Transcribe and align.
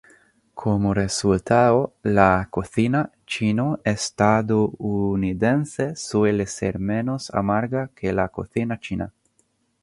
Como 0.55 0.95
resultado, 0.95 1.93
la 2.01 2.47
cocina 2.49 3.11
chino-estadounidense 3.27 5.95
suele 5.95 6.47
ser 6.47 6.79
menos 6.79 7.29
amarga 7.35 7.91
que 7.95 8.11
la 8.11 8.27
cocina 8.29 8.79
china. 8.79 9.13